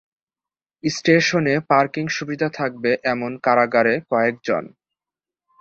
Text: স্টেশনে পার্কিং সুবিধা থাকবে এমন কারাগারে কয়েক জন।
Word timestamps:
স্টেশনে 0.83 1.53
পার্কিং 1.69 2.05
সুবিধা 2.09 2.47
থাকবে 2.53 2.91
এমন 3.13 3.31
কারাগারে 3.45 3.93
কয়েক 4.11 4.35
জন। 4.43 4.63